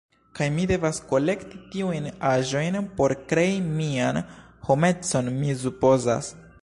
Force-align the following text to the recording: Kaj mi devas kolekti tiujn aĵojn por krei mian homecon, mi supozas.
Kaj 0.37 0.45
mi 0.53 0.63
devas 0.69 0.99
kolekti 1.09 1.59
tiujn 1.75 2.07
aĵojn 2.29 2.77
por 3.01 3.15
krei 3.33 3.53
mian 3.77 4.21
homecon, 4.71 5.31
mi 5.37 5.59
supozas. 5.67 6.33